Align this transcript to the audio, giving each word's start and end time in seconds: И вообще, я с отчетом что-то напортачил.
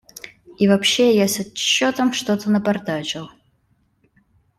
И 0.57 0.67
вообще, 0.67 1.15
я 1.15 1.27
с 1.27 1.39
отчетом 1.39 2.11
что-то 2.11 2.49
напортачил. 2.49 3.29